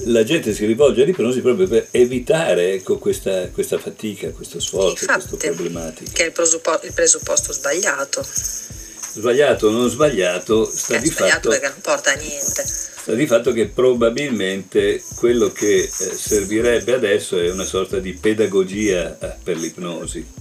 la 0.04 0.24
gente 0.24 0.52
si 0.52 0.66
rivolge 0.66 1.02
all'ipnosi 1.02 1.40
proprio 1.40 1.66
per 1.66 1.88
evitare 1.90 2.74
ecco, 2.74 2.98
questa, 2.98 3.48
questa, 3.48 3.78
fatica, 3.78 4.28
questo 4.30 4.60
sforzo, 4.60 5.04
Infatti, 5.04 5.28
questa 5.28 5.48
problematica. 5.48 6.10
Che 6.12 6.22
è 6.22 6.26
il 6.26 6.32
presupposto, 6.32 6.86
il 6.86 6.92
presupposto 6.92 7.52
sbagliato. 7.54 8.22
Sbagliato 8.22 9.68
o 9.68 9.70
non 9.70 9.88
sbagliato, 9.88 10.70
sta 10.70 10.96
è 10.96 11.00
di 11.00 11.08
sbagliato 11.08 11.34
fatto... 11.34 11.48
perché 11.48 11.68
non 11.68 11.80
porta 11.80 12.12
a 12.12 12.16
niente. 12.16 12.66
Sta 12.66 13.14
di 13.14 13.26
fatto 13.26 13.52
che 13.52 13.68
probabilmente 13.68 15.02
quello 15.14 15.50
che 15.50 15.84
eh, 15.84 15.88
servirebbe 15.88 16.92
adesso 16.92 17.40
è 17.40 17.50
una 17.50 17.64
sorta 17.64 17.98
di 18.00 18.12
pedagogia 18.12 19.16
eh, 19.18 19.36
per 19.42 19.56
l'ipnosi 19.56 20.35